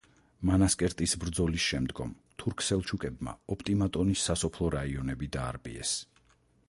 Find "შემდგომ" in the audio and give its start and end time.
1.73-2.15